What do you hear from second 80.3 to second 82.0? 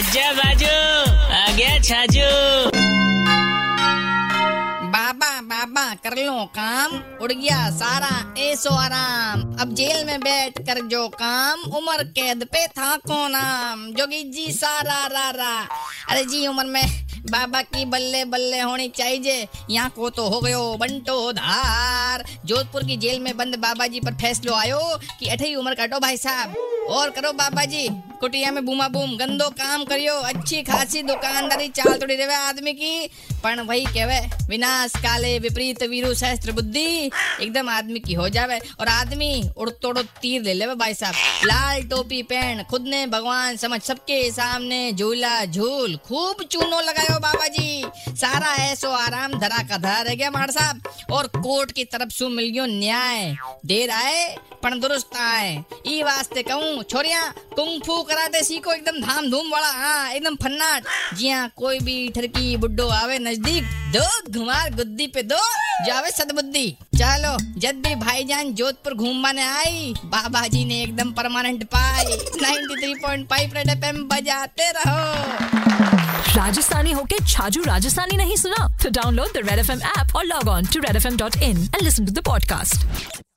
on to Red F M dot in and